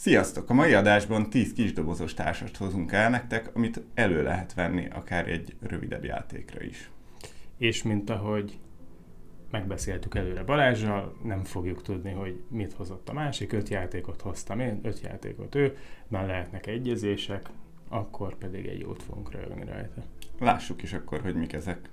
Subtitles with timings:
[0.00, 0.50] Sziasztok!
[0.50, 5.56] A mai adásban 10 kisdobozos társast hozunk el nektek, amit elő lehet venni akár egy
[5.60, 6.90] rövidebb játékra is.
[7.58, 8.58] És mint ahogy
[9.50, 14.80] megbeszéltük előre Balázsral, nem fogjuk tudni, hogy mit hozott a másik, öt játékot hoztam én,
[14.82, 15.76] öt játékot ő,
[16.08, 17.46] már lehetnek egyezések,
[17.88, 20.02] akkor pedig egy jót fogunk rögni rajta.
[20.38, 21.90] Lássuk is akkor, hogy mik ezek.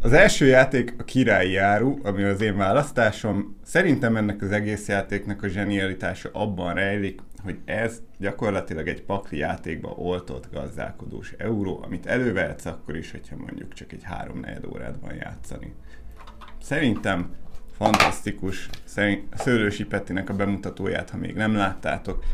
[0.00, 3.56] Az első játék a királyi járu, ami az én választásom.
[3.64, 9.88] Szerintem ennek az egész játéknak a zsenialitása abban rejlik, hogy ez gyakorlatilag egy pakli játékba
[9.88, 15.74] oltott gazdálkodós euró, amit elővehetsz akkor is, hogyha mondjuk csak egy három órát van játszani.
[16.62, 17.34] Szerintem
[17.76, 18.68] fantasztikus.
[18.84, 22.24] Szerint Szőlősi Pettinek a bemutatóját, ha még nem láttátok,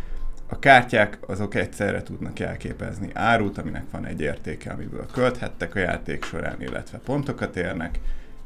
[0.48, 6.24] a kártyák azok egyszerre tudnak elképezni árut, aminek van egy értéke, amiből költhettek a játék
[6.24, 8.00] során, illetve pontokat érnek,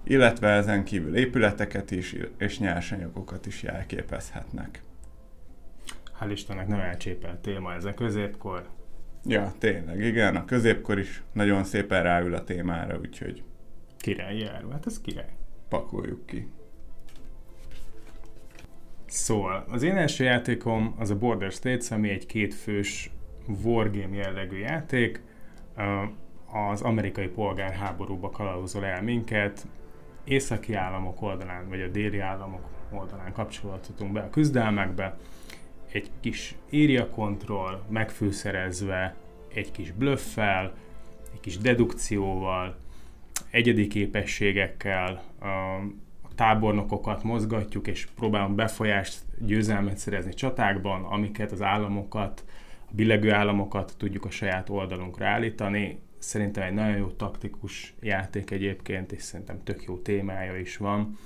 [0.05, 4.83] illetve ezen kívül épületeket is, és nyersanyagokat is jelképezhetnek.
[6.21, 8.69] Hál' Istennek nem elcsépelt téma ez a középkor.
[9.25, 13.43] Ja, tényleg, igen, a középkor is nagyon szépen ráül a témára, úgyhogy...
[13.99, 15.33] Király jár, hát ez király.
[15.69, 16.49] Pakoljuk ki.
[19.11, 23.11] Szóval, az én első játékom az a Border States, ami egy kétfős
[23.63, 25.23] wargame jellegű játék.
[26.71, 29.67] Az amerikai polgárháborúba kalauzol el minket,
[30.25, 35.19] északi államok oldalán, vagy a déli államok oldalán kapcsolódhatunk be a küzdelmekbe.
[35.93, 39.15] Egy kis area control, megfűszerezve,
[39.55, 40.75] egy kis blöffel,
[41.33, 42.77] egy kis dedukcióval,
[43.51, 45.23] egyedi képességekkel,
[46.41, 52.45] tábornokokat mozgatjuk, és próbálunk befolyást, győzelmet szerezni csatákban, amiket az államokat,
[52.87, 55.99] a billegő államokat tudjuk a saját oldalunkra állítani.
[56.19, 61.19] Szerintem egy nagyon jó taktikus játék egyébként, és szerintem tök jó témája is van.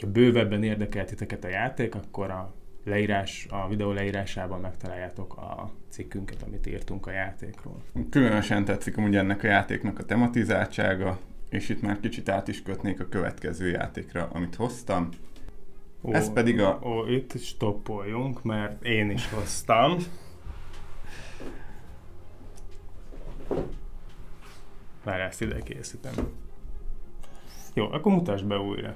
[0.00, 2.54] Ha bővebben érdekel titeket a játék, akkor a
[2.84, 7.82] leírás, a videó leírásában megtaláljátok a cikkünket, amit írtunk a játékról.
[8.10, 11.18] Különösen tetszik amúgy ennek a játéknak a tematizáltsága,
[11.50, 15.08] és itt már kicsit át is kötnék a következő játékra, amit hoztam.
[16.02, 16.78] Ó, Ez pedig a...
[16.82, 19.96] Ó, itt stoppoljunk, mert én is hoztam.
[25.04, 26.14] Már ezt ide készítem.
[27.74, 28.94] Jó, akkor mutasd be újra.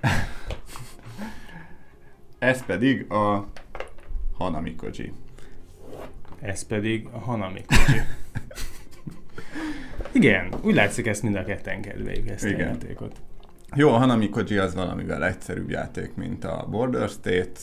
[2.38, 3.46] Ez pedig a
[4.38, 5.12] Hanamikoji.
[6.40, 8.00] Ez pedig a Hanamikoji.
[10.22, 12.60] Igen, úgy látszik ezt mind a ketten kedveljük ezt Igen.
[12.60, 13.16] a játékot.
[13.74, 17.60] Jó, a Hanami Koji az valamivel egyszerűbb játék, mint a Border States.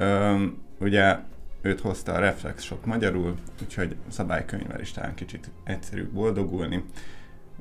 [0.00, 1.16] Üm, ugye
[1.62, 6.84] őt hozta a Reflex Shop magyarul, úgyhogy szabálykönyvvel is talán kicsit egyszerűbb boldogulni.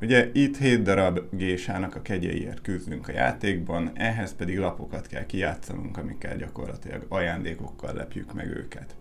[0.01, 5.97] Ugye itt 7 darab gésának a kegyeiért küzdünk a játékban, ehhez pedig lapokat kell kijátszanunk,
[5.97, 8.95] amikkel gyakorlatilag ajándékokkal lepjük meg őket.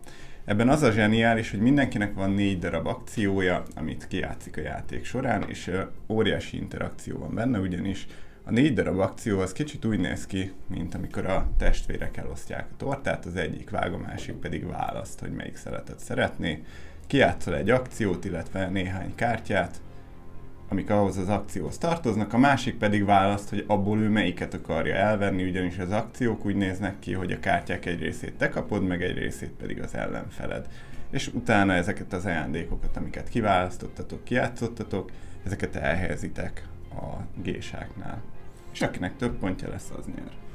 [0.47, 5.45] Ebben az a zseniális, hogy mindenkinek van négy darab akciója, amit kijátszik a játék során,
[5.49, 5.71] és
[6.09, 8.07] óriási interakció van benne, ugyanis
[8.45, 12.77] a négy darab akció az kicsit úgy néz ki, mint amikor a testvérek elosztják a
[12.77, 16.63] tortát, az egyik vág, a másik pedig választ, hogy melyik szeretet szeretné.
[17.07, 19.81] Kijátszol egy akciót, illetve néhány kártyát,
[20.69, 25.49] amik ahhoz az akcióhoz tartoznak, a másik pedig választ, hogy abból ő melyiket akarja elvenni,
[25.49, 29.19] ugyanis az akciók úgy néznek ki, hogy a kártyák egy részét te kapod, meg egy
[29.19, 30.69] részét pedig az ellenfeled.
[31.10, 35.10] És utána ezeket az ajándékokat, amiket kiválasztottatok, kijátszottatok,
[35.44, 38.22] ezeket elhelyezitek a gésáknál.
[38.72, 40.46] És akinek több pontja lesz, az nyer.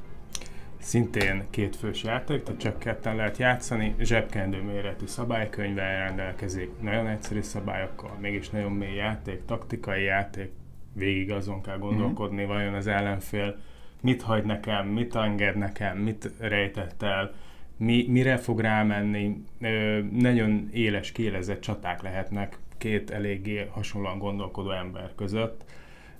[0.82, 7.42] Szintén két fős játék, tehát csak ketten lehet játszani, zsebkendő méretű szabálykönyvvel rendelkezik, nagyon egyszerű
[7.42, 10.52] szabályokkal, mégis nagyon mély játék, taktikai játék,
[10.94, 12.52] végig azon kell gondolkodni, mm-hmm.
[12.52, 13.60] vajon az ellenfél
[14.02, 17.34] mit hagy nekem, mit enged nekem, mit rejtett el,
[17.78, 19.44] mi, mire fog rámenni.
[19.62, 25.64] Ö, nagyon éles, kiélezett csaták lehetnek két eléggé hasonlóan gondolkodó ember között.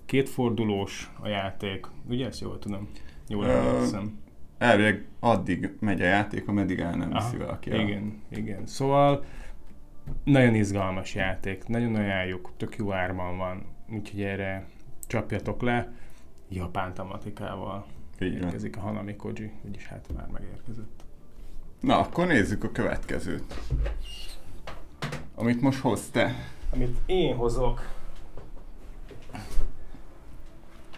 [0.06, 2.90] Két fordulós a játék, ugye ezt jól tudom?
[3.28, 4.20] Jól emlékszem
[4.62, 8.66] elvileg addig megy a játék, ameddig el nem viszi valaki Igen, igen.
[8.66, 9.24] Szóval
[10.24, 14.68] nagyon izgalmas játék, nagyon ajánljuk, tök jó árban van, úgyhogy erre
[15.08, 15.94] csapjatok le,
[16.50, 17.86] japán tematikával
[18.20, 18.44] Igen.
[18.44, 21.04] érkezik a Hanami Koji, úgyis hát már megérkezett.
[21.80, 23.54] Na, akkor nézzük a következőt.
[25.36, 26.36] Amit most hoztál.
[26.74, 27.82] Amit én hozok,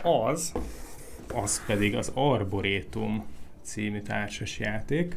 [0.01, 0.53] az,
[1.33, 3.25] az pedig az Arboretum
[3.63, 5.15] című társas játék.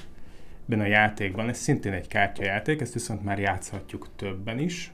[0.68, 4.92] Ebben a játékban, ez szintén egy kártyajáték, ezt viszont már játszhatjuk többen is.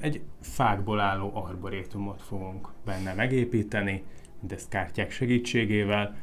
[0.00, 4.02] Egy fákból álló arborétumot fogunk benne megépíteni,
[4.40, 6.16] mindezt kártyák segítségével.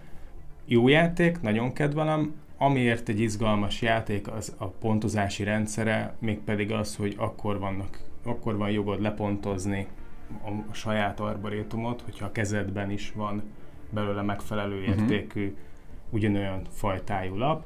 [0.65, 2.33] Jó játék, nagyon kedvelem.
[2.57, 8.71] Amiért egy izgalmas játék az a pontozási rendszere, mégpedig az, hogy akkor, vannak, akkor van
[8.71, 9.87] jogod lepontozni
[10.43, 13.43] a, a saját arborétumot, hogyha a kezedben is van
[13.89, 14.89] belőle megfelelő mhm.
[14.89, 15.57] értékű, uh-huh.
[16.15, 17.63] Ugyanolyan fajtájú lap,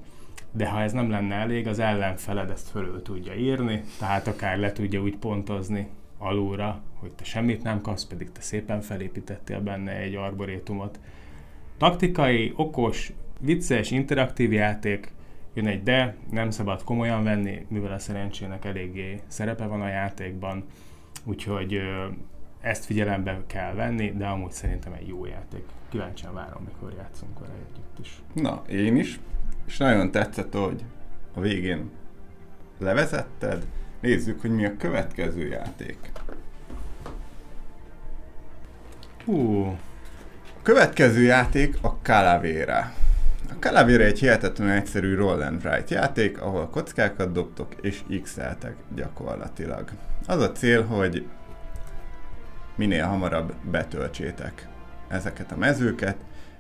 [0.52, 4.72] de ha ez nem lenne elég, az ellenfeled ezt fölül tudja írni, tehát akár le
[4.72, 5.88] tudja úgy pontozni
[6.18, 11.00] alulra, hogy te semmit nem kapsz, pedig te szépen felépítettél benne egy arborétumot.
[11.78, 15.12] Taktikai, okos, vicces, interaktív játék,
[15.54, 20.64] jön egy de, nem szabad komolyan venni, mivel a szerencsének eléggé szerepe van a játékban,
[21.24, 21.82] úgyhogy
[22.62, 25.64] ezt figyelembe kell venni, de amúgy szerintem egy jó játék.
[25.90, 28.22] Kíváncsian várom, mikor játszunk vele együtt is.
[28.34, 29.20] Na, én is.
[29.66, 30.84] És nagyon tetszett, hogy
[31.34, 31.92] a végén
[32.78, 33.66] levezetted.
[34.00, 36.12] Nézzük, hogy mi a következő játék.
[39.26, 39.66] Hú.
[40.58, 42.94] A következő játék a Calavera.
[43.50, 48.38] A Calavera egy hihetetlenül egyszerű roll and write játék, ahol kockákat dobtok és x
[48.96, 49.90] gyakorlatilag.
[50.28, 51.28] Az a cél, hogy
[52.80, 54.68] minél hamarabb betöltsétek
[55.08, 56.16] ezeket a mezőket,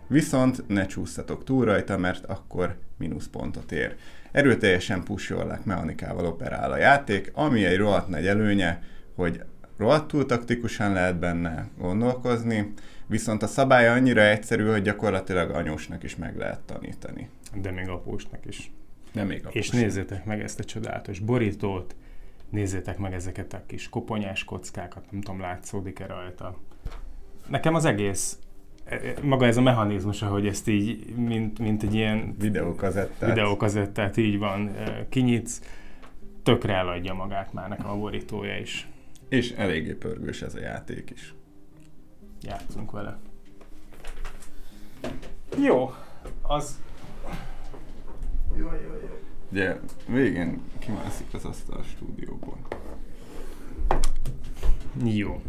[0.07, 3.95] viszont ne csúsztatok túl rajta, mert akkor mínuszpontot ér.
[4.31, 8.83] Erőteljesen pushol mechanikával operál a játék, ami egy rohadt nagy előnye,
[9.15, 9.43] hogy
[9.77, 12.73] rohadtul taktikusan lehet benne gondolkozni,
[13.07, 17.29] viszont a szabály annyira egyszerű, hogy gyakorlatilag anyósnak is meg lehet tanítani.
[17.61, 18.71] De még apósnak is.
[19.13, 19.55] De még apósnak.
[19.55, 21.95] És nézzétek meg ezt a csodálatos borítót,
[22.49, 26.57] nézzétek meg ezeket a kis koponyás kockákat, nem tudom, látszódik-e rajta.
[27.47, 28.39] Nekem az egész
[28.85, 33.29] e, e, maga ez a mechanizmus, hogy ezt így, mint, mint egy ilyen videókazettát.
[33.29, 35.61] videókazettát így van, e, kinyitsz,
[36.43, 38.87] tökre eladja magát már nekem a borítója is.
[39.29, 41.33] És eléggé pörgős ez a játék is.
[42.41, 43.17] Játszunk vele.
[45.61, 45.93] Jó,
[46.41, 46.81] az...
[48.55, 49.08] Jó, jó, jó.
[49.51, 49.75] Ugye
[50.07, 52.57] végén kimászik az asztal a stúdióból.
[55.03, 55.41] Jó.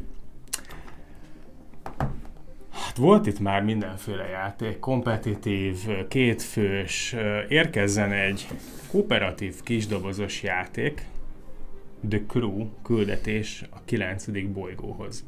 [2.70, 5.76] Hát volt itt már mindenféle játék, kompetitív,
[6.08, 7.16] kétfős,
[7.48, 8.48] érkezzen egy
[8.90, 11.06] kooperatív kisdobozos játék,
[12.08, 14.26] The Crew küldetés a 9.
[14.52, 15.24] bolygóhoz.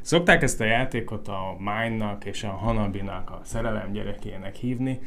[0.00, 4.98] Szokták ezt a játékot a Mine-nak és a Hanabinak, a szerelem gyerekének hívni.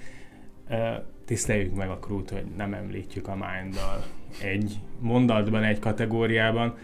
[1.29, 4.05] Tiszteljük meg a crew hogy nem említjük a Mind-dal
[4.41, 6.77] egy mondatban, egy kategóriában.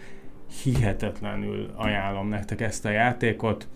[0.62, 3.68] Hihetetlenül ajánlom nektek ezt a játékot.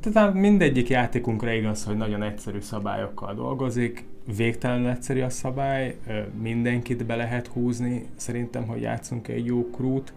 [0.00, 4.04] Tehát mindegyik játékunkra igaz, hogy nagyon egyszerű szabályokkal dolgozik,
[4.36, 5.96] végtelenül egyszerű a szabály,
[6.40, 10.12] mindenkit be lehet húzni, szerintem, hogy játszunk egy jó krút.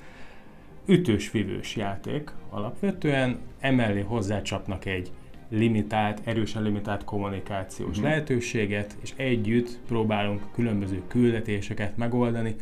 [0.86, 5.12] Ütős-vivős játék alapvetően, emellé hozzácsapnak egy
[5.52, 8.04] limitált, erősen limitált kommunikációs mm.
[8.04, 12.56] lehetőséget, és együtt próbálunk különböző küldetéseket megoldani,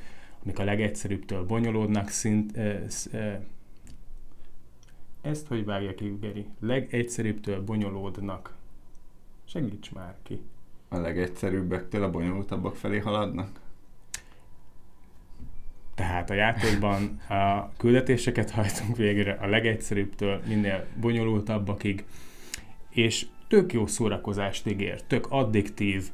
[0.43, 3.41] amik a legegyszerűbbtől bonyolódnak szint, e, e,
[5.21, 6.45] ezt hogy vágja ki, Geri?
[6.59, 8.55] Legegyszerűbbtől bonyolódnak.
[9.45, 10.41] Segíts már ki.
[10.87, 13.59] A legegyszerűbbektől a bonyolultabbak felé haladnak?
[15.95, 22.05] Tehát a játékban a küldetéseket hajtunk végre a legegyszerűbbtől minél bonyolultabbakig,
[22.89, 26.09] és tök jó szórakozást ígér, tök addiktív,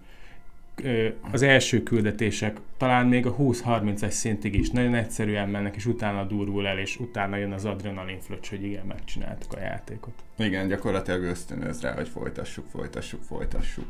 [1.32, 6.68] az első küldetések talán még a 20-30-es szintig is nagyon egyszerűen mennek, és utána durvul
[6.68, 10.24] el, és utána jön az adrenalin fröccs, hogy igen, megcsináltuk a játékot.
[10.38, 13.86] Igen, gyakorlatilag ösztönöz rá, hogy folytassuk, folytassuk, folytassuk.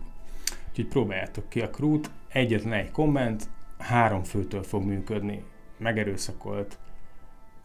[0.69, 5.43] Úgyhogy próbáljátok ki a krút, egyetlen egy komment, három főtől fog működni,
[5.77, 6.77] megerőszakolt,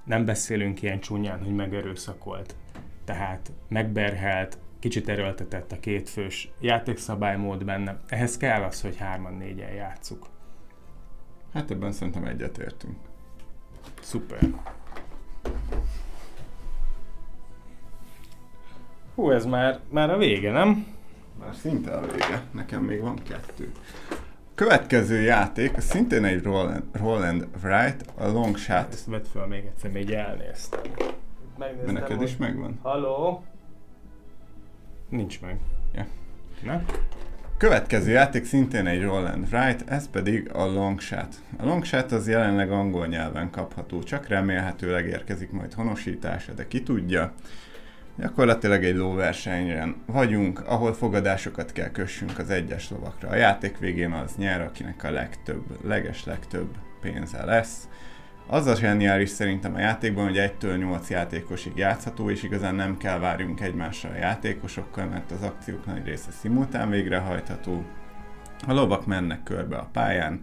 [0.05, 2.55] nem beszélünk ilyen csúnyán, hogy megerőszakolt,
[3.05, 8.01] tehát megberhelt, kicsit erőltetett a kétfős játékszabálymód benne.
[8.09, 10.27] Ehhez kell az, hogy hárman négyen játszuk.
[11.53, 12.97] Hát ebben szerintem egyetértünk.
[14.01, 14.39] Szuper.
[19.15, 20.87] Hú, ez már, már a vége, nem?
[21.41, 22.43] Már szinte a vége.
[22.51, 23.73] Nekem még van kettő.
[24.55, 28.93] Következő játék, szintén egy Roland, Roland Wright, a Long Shot.
[28.93, 30.81] Ezt vedd fel még egyszer, még elnéztem.
[31.59, 32.79] Megnéztem, De neked is megvan?
[32.83, 33.45] Halló?
[35.11, 35.57] Nincs meg.
[35.95, 36.07] Ja.
[36.63, 36.83] Na?
[37.57, 41.35] Következő játék szintén egy roll and write, ez pedig a long shot.
[41.57, 46.83] A long shot az jelenleg angol nyelven kapható, csak remélhetőleg érkezik majd honosítása, de ki
[46.83, 47.33] tudja.
[48.17, 53.29] Gyakorlatilag egy lóversenyen vagyunk, ahol fogadásokat kell kössünk az egyes lovakra.
[53.29, 56.69] A játék végén az nyer, akinek a legtöbb, leges legtöbb
[57.01, 57.89] pénze lesz.
[58.53, 63.19] Az a zseniális szerintem a játékban, hogy 1-től 8 játékosig játszható, és igazán nem kell
[63.19, 67.85] várjunk egymásra a játékosokkal, mert az akciók nagy része szimultán végrehajtható.
[68.67, 70.41] A lovak mennek körbe a pályán,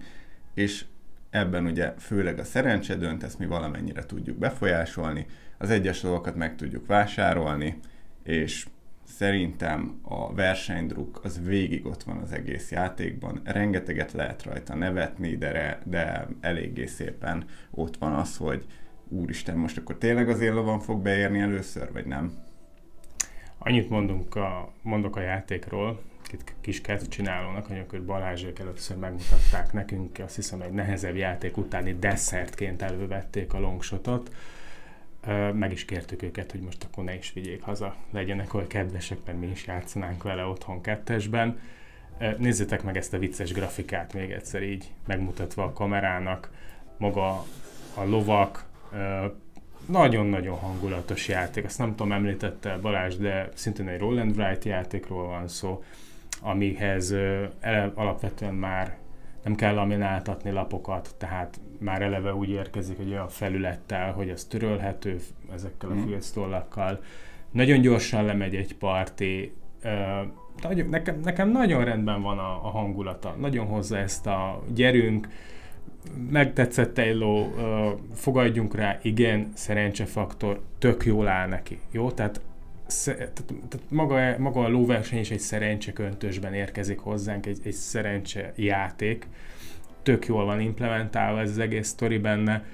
[0.53, 0.85] és
[1.29, 5.25] ebben ugye főleg a szerencse dönt, ezt mi valamennyire tudjuk befolyásolni,
[5.57, 7.79] az egyes lovakat meg tudjuk vásárolni,
[8.23, 8.67] és
[9.07, 13.41] szerintem a versenydruk az végig ott van az egész játékban.
[13.43, 18.65] Rengeteget lehet rajta nevetni, de, de eléggé szépen ott van az, hogy
[19.07, 22.33] úristen, most akkor tényleg az lovan fog beérni először, vagy nem?
[23.57, 30.35] Annyit mondunk a, mondok a játékról, két kis csinálónak, amikor Balázsék először megmutatták nekünk, azt
[30.35, 34.31] hiszem egy nehezebb játék utáni desszertként elővették a longshotot,
[35.53, 39.39] meg is kértük őket, hogy most akkor ne is vigyék haza, legyenek olyan kedvesek, mert
[39.39, 41.59] mi is játszanánk vele otthon kettesben.
[42.37, 46.51] Nézzétek meg ezt a vicces grafikát még egyszer így megmutatva a kamerának,
[46.97, 47.45] maga
[47.93, 48.65] a lovak,
[49.85, 55.27] nagyon-nagyon hangulatos játék, azt nem tudom, említette Balázs, de szintén egy roll and write játékról
[55.27, 55.83] van szó,
[56.41, 57.15] amihez
[57.93, 58.97] alapvetően már
[59.47, 65.19] nem kell lamináltatni lapokat, tehát már eleve úgy érkezik egy olyan felülettel, hogy ez törölhető
[65.53, 66.03] ezekkel a mm.
[66.03, 66.99] filctollakkal.
[67.51, 69.53] Nagyon gyorsan lemegy egy parti,
[70.89, 75.27] nekem, nekem nagyon rendben van a, a hangulata, nagyon hozza ezt a gyerünk,
[76.29, 77.53] megtetszett egy ló,
[78.13, 82.11] fogadjunk rá, igen, szerencsefaktor, tök jól áll neki, jó?
[82.11, 82.41] Tehát
[82.87, 89.27] tehát, tehát maga, maga a lóverseny is egy szerencseköntösben érkezik hozzánk, egy, egy szerencse játék,
[90.03, 92.65] tök jól van implementálva ez az egész sztori benne,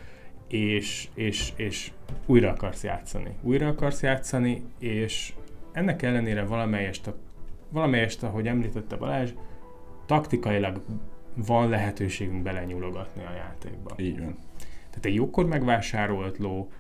[0.48, 1.92] és, és, és
[2.26, 3.30] újra akarsz játszani.
[3.42, 5.34] Újra akarsz játszani, és
[5.72, 7.16] ennek ellenére valamelyest, a,
[7.70, 9.32] valamelyest ahogy említette Balázs,
[10.06, 10.82] taktikailag
[11.36, 13.96] van lehetőségünk belenyúlogatni a játékba.
[13.98, 14.38] Így van.
[14.90, 16.72] Tehát egy jókor megvásárolt ló,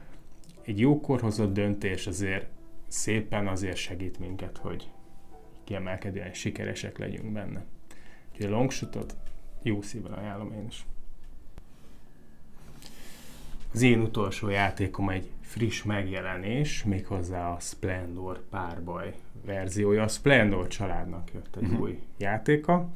[0.65, 2.45] egy jókor hozott döntés azért
[2.93, 4.89] szépen azért segít minket, hogy
[5.63, 7.65] kiemelkedően sikeresek legyünk benne.
[8.31, 9.15] Úgyhogy a longshotot
[9.61, 10.85] jó szívvel ajánlom én is.
[13.73, 19.13] Az én utolsó játékom egy friss megjelenés, méghozzá a Splendor párbaj
[19.45, 20.03] verziója.
[20.03, 21.81] A Splendor családnak jött egy uh-huh.
[21.81, 22.89] új játéka.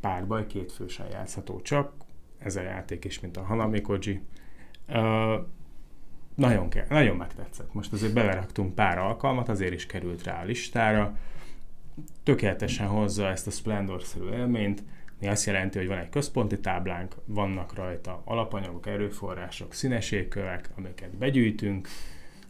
[0.00, 1.92] Párbaj kétfősen játszható csak.
[2.38, 4.20] Ez a játék is, mint a Hanami Koji.
[4.88, 5.46] Uh,
[6.38, 7.74] nagyon, ke- nagyon megtetszett.
[7.74, 11.16] Most azért beleraktunk pár alkalmat, azért is került rá a listára.
[12.22, 14.82] Tökéletesen hozza ezt a Splendor-szerű élményt
[15.20, 21.88] mi azt jelenti, hogy van egy központi táblánk, vannak rajta alapanyagok, erőforrások, színeségkövek, amiket begyűjtünk,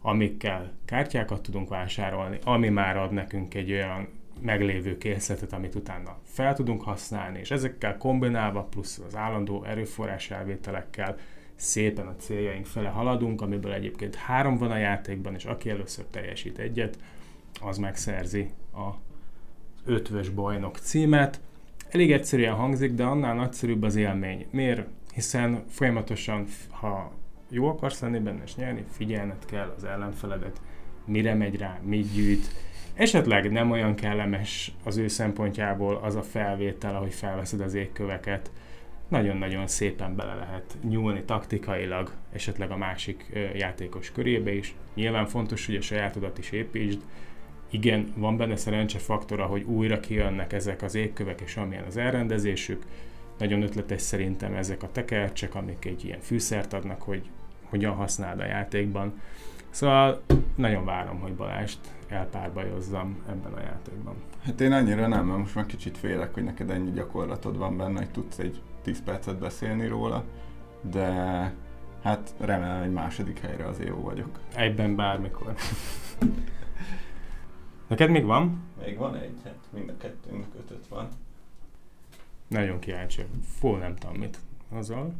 [0.00, 4.08] amikkel kártyákat tudunk vásárolni, ami már ad nekünk egy olyan
[4.40, 11.16] meglévő készletet, amit utána fel tudunk használni, és ezekkel kombinálva, plusz az állandó erőforrás elvételekkel
[11.58, 16.58] szépen a céljaink fele haladunk, amiből egyébként három van a játékban, és aki először teljesít
[16.58, 16.98] egyet,
[17.60, 18.90] az megszerzi a
[19.84, 21.40] ötvös bajnok címet.
[21.88, 24.46] Elég egyszerűen hangzik, de annál nagyszerűbb az élmény.
[24.50, 24.88] Miért?
[25.14, 27.12] Hiszen folyamatosan, ha
[27.50, 30.60] jó akarsz lenni benne és nyerni, figyelned kell az ellenfeledet,
[31.04, 32.50] mire megy rá, mit gyűjt.
[32.94, 38.50] Esetleg nem olyan kellemes az ő szempontjából az a felvétel, ahogy felveszed az égköveket.
[39.08, 44.74] Nagyon-nagyon szépen bele lehet nyúlni taktikailag, esetleg a másik játékos körébe is.
[44.94, 47.00] Nyilván fontos, hogy a sajátodat is építsd,
[47.70, 52.82] igen, van benne faktora, hogy újra kijönnek ezek az égkövek, és amilyen az elrendezésük.
[53.38, 57.22] Nagyon ötletes szerintem ezek a tekercsek, amik egy ilyen fűszert adnak, hogy
[57.62, 59.20] hogyan használd a játékban.
[59.70, 60.22] Szóval
[60.54, 64.14] nagyon várom, hogy Balást elpárbajozzam ebben a játékban.
[64.44, 67.98] Hát én annyira nem, mert most már kicsit félek, hogy neked ennyi gyakorlatod van benne,
[67.98, 70.24] hogy tudsz egy 10 percet beszélni róla,
[70.80, 71.04] de
[72.02, 74.40] hát remélem egy második helyre azért jó vagyok.
[74.54, 75.54] Egyben bármikor.
[77.88, 78.62] Neked még van?
[78.84, 81.08] Még van egy, hát mind a kettőnk ötöt van.
[82.46, 83.22] Nagyon kíváncsi.
[83.58, 84.38] Full nem tudom mit
[84.70, 85.14] azzal.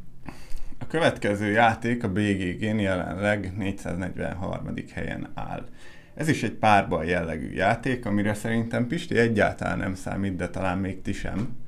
[0.78, 4.75] A következő játék a BGG-n jelenleg 443.
[4.92, 5.66] helyen áll.
[6.14, 11.02] Ez is egy párban jellegű játék, amire szerintem Pisti egyáltalán nem számít, de talán még
[11.02, 11.66] ti sem.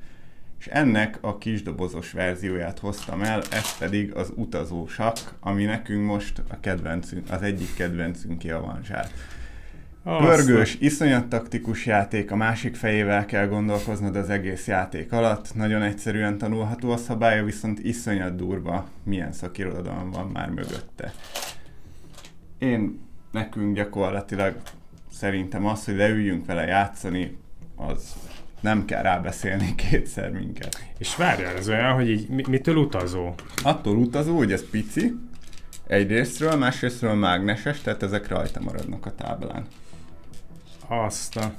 [0.61, 6.59] És ennek a kisdobozos verzióját hoztam el, ez pedig az utazósak, ami nekünk most a
[6.59, 9.11] kedvencünk, az egyik kedvencünk javanzsát.
[10.03, 15.55] Pörgős, iszonyat taktikus játék, a másik fejével kell gondolkoznod az egész játék alatt.
[15.55, 21.13] Nagyon egyszerűen tanulható a szabálya, viszont iszonyat durva, milyen szakirodalom van már mögötte.
[22.57, 22.99] Én
[23.31, 24.55] nekünk gyakorlatilag
[25.11, 27.37] szerintem az, hogy leüljünk vele játszani,
[27.75, 28.15] az
[28.61, 30.85] nem kell rábeszélni kétszer minket.
[30.97, 33.33] És várjál, ez olyan, hogy így mitől utazó?
[33.63, 35.15] Attól utazó, hogy ez pici,
[35.87, 39.65] egyrésztről, másrésztről mágneses, tehát ezek rajta maradnak a táblán.
[40.87, 41.53] Azt a...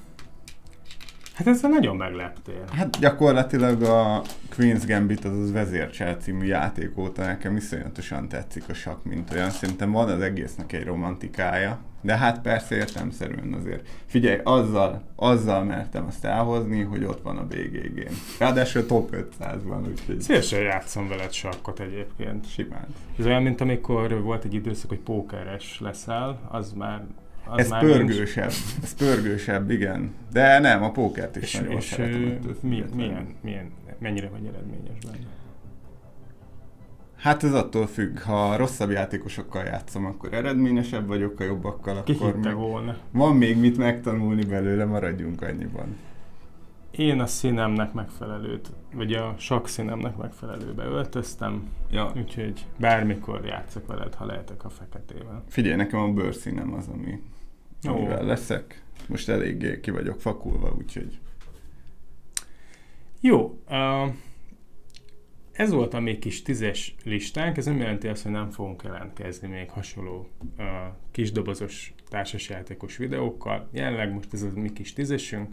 [1.35, 2.65] Hát ezzel nagyon megleptél.
[2.73, 4.23] Hát gyakorlatilag a
[4.57, 9.51] Queen's Gambit, az az vezércsel című játék óta nekem iszonyatosan tetszik a sakk, mint olyan.
[9.51, 11.79] Szerintem van az egésznek egy romantikája.
[12.03, 13.89] De hát persze értemszerűen azért.
[14.07, 18.11] Figyelj, azzal, azzal mertem azt elhozni, hogy ott van a BGG.
[18.39, 20.21] Ráadásul top 500-ban, úgyhogy...
[20.21, 22.51] Szívesen játszom veled sakkot egyébként.
[22.51, 22.87] Simán.
[23.19, 27.05] Ez olyan, mint amikor volt egy időszak, hogy pókeres leszel, az már
[27.45, 28.83] az ez már pörgősebb, nincs.
[28.83, 30.15] ez pörgősebb, igen.
[30.33, 32.39] De nem, a pókert is és, nagyon és szeretem.
[32.61, 35.27] Mi, milyen, milyen, mennyire vagy eredményes benne?
[37.23, 42.37] Hát ez attól függ, ha rosszabb játékosokkal játszom, akkor eredményesebb vagyok, ha jobbakkal, Ki akkor
[42.37, 42.97] még volna?
[43.11, 45.97] van még mit megtanulni belőle, maradjunk annyiban.
[46.91, 52.13] Én a színemnek megfelelőt, vagy a sok színemnek megfelelőbe öltöztem, ja.
[52.17, 55.45] úgyhogy bármikor játszok veled, ha lehetek a feketével.
[55.49, 57.23] Figyelj, nekem a bőrszínem az, ami,
[57.83, 58.83] amivel leszek.
[59.09, 61.19] Most eléggé ki vagyok fakulva, úgyhogy...
[63.21, 64.15] Jó, uh,
[65.53, 69.49] ez volt a még kis tízes listánk, ez nem jelenti azt, hogy nem fogunk jelentkezni
[69.49, 70.29] még hasonló
[70.59, 70.65] uh,
[71.11, 73.69] kisdobozos társasjátékos videókkal.
[73.73, 75.53] Jelenleg most ez a mi kis tízesünk.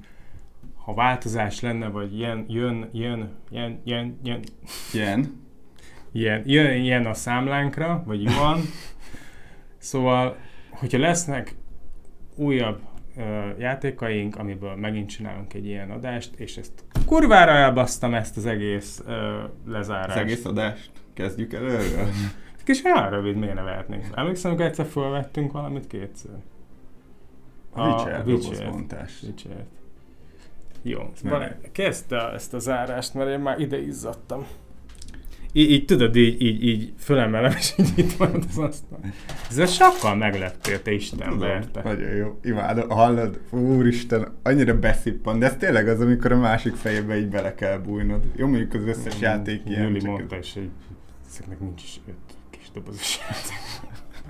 [0.75, 4.43] Ha változás lenne, vagy jön, jön, jön, jön, jön, jön,
[4.93, 5.41] jön,
[6.11, 8.59] jön, jön, jön a számlánkra, vagy van.
[9.77, 10.37] Szóval,
[10.69, 11.55] hogyha lesznek
[12.35, 12.81] újabb
[13.57, 19.13] játékaink, amiből megint csinálunk egy ilyen adást, és ezt kurvára elbasztam ezt az egész uh,
[19.67, 20.09] lezárást.
[20.09, 20.91] Az egész adást?
[21.13, 22.07] Kezdjük előről?
[22.65, 24.05] Kis olyan rövid, miért ne vehetnénk?
[24.15, 26.31] Emlékszem, hogy egyszer felvettünk valamit kétszer.
[27.71, 28.25] A, Witcher,
[29.23, 29.65] Witcher.
[30.81, 31.11] Jó,
[31.71, 34.45] kezdte ezt a zárást, mert én már ide izzadtam
[35.51, 38.99] így, így tudod, így, így, így fölemelem, és így itt van az asztal.
[39.57, 41.81] Ez sokkal megleptél, te Isten verte.
[41.83, 47.17] Nagyon jó, imádom, hallod, úristen, annyira beszippan, de ez tényleg az, amikor a másik fejebe
[47.17, 48.23] így bele kell bújnod.
[48.35, 49.83] Jó, mondjuk az összes mm, játék ilyen.
[49.83, 50.69] Júli mondta, és hogy
[51.29, 52.15] ezeknek nincs is öt
[52.49, 53.87] kis dobozos játék.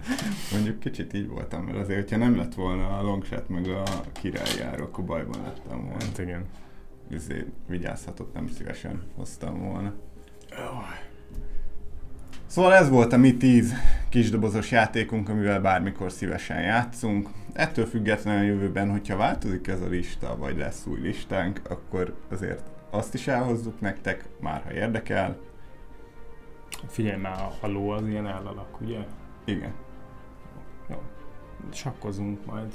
[0.52, 4.84] Mondjuk kicsit így voltam, mert azért, hogyha nem lett volna a longshot meg a királyjáró,
[4.84, 6.04] akkor bajban lettem volna.
[6.04, 6.46] Hát igen.
[7.12, 9.94] Ezért vigyázhatott, nem szívesen hoztam volna.
[10.52, 11.09] Oh.
[12.50, 13.74] Szóval ez volt a mi tíz
[14.10, 17.30] kisdobozos játékunk, amivel bármikor szívesen játszunk.
[17.54, 22.62] Ettől függetlenül a jövőben, hogyha változik ez a lista, vagy lesz új listánk, akkor azért
[22.90, 25.38] azt is elhozzuk nektek, már ha érdekel.
[26.88, 29.00] Figyelj már, a ló az ilyen ellalak, ugye?
[29.46, 29.74] Igen.
[30.90, 31.02] Jó,
[31.74, 32.74] sakkozunk majd.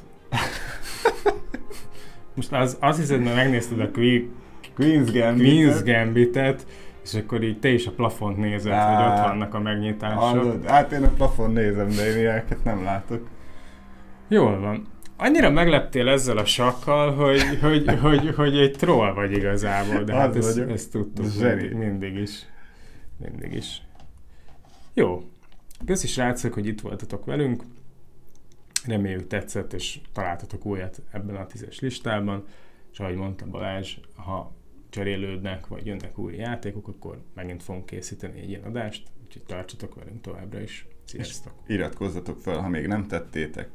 [2.35, 6.67] Most az, azt hiszed, mert megnézted a Queen's Gambit-et, Queen's Gambit-et
[7.05, 10.21] és akkor így te is a plafont nézed, Á, hogy ott vannak a megnyitások.
[10.21, 13.29] Hallod, hát én a plafon nézem, de én ilyeneket nem látok.
[14.29, 14.87] Jól van.
[15.17, 20.37] Annyira megleptél ezzel a sakkal, hogy, hogy, hogy, hogy egy troll vagy igazából, de hát
[20.37, 22.47] ezt, ezt tudtuk mindig, mindig is.
[23.17, 23.83] Mindig is.
[24.95, 25.23] Jó.
[25.87, 27.63] Köszi srácok, hogy itt voltatok velünk.
[28.87, 32.45] Reméljük tetszett, és találtatok újat ebben a tízes listában.
[32.93, 34.53] És ahogy mondta Balázs, ha
[34.95, 40.21] cserélődnek, vagy jönnek új játékok, akkor megint fogunk készíteni egy ilyen adást, úgyhogy tartsatok velünk
[40.21, 40.87] továbbra is.
[41.05, 41.53] Sziasztok!
[41.67, 43.69] És iratkozzatok fel, ha még nem tettétek.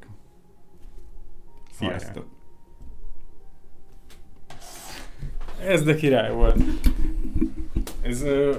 [1.71, 2.27] Sziasztok!
[5.65, 6.63] Ez de király volt.
[8.01, 8.55] Ez ö,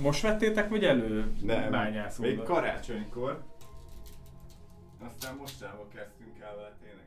[0.00, 1.74] most vettétek, vagy elő Nem,
[2.18, 3.44] még karácsonykor.
[5.06, 7.01] Aztán mostanában kezdtünk el vele játszani.